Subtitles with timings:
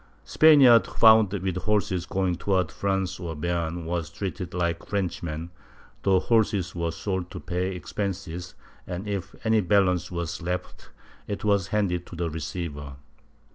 [0.23, 5.51] Span iards found with horses going towards France or Beam, were treated like Frenchmen—
[6.01, 8.55] the horses were sold to pay expenses
[8.87, 10.89] and, if any balance was left,
[11.27, 12.95] it was handed to the receiver.